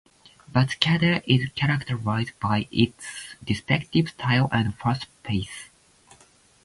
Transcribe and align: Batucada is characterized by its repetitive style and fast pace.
Batucada 0.51 1.21
is 1.27 1.51
characterized 1.53 2.31
by 2.39 2.67
its 2.71 3.05
repetitive 3.47 4.09
style 4.09 4.49
and 4.51 4.73
fast 4.79 5.05
pace. 5.21 5.69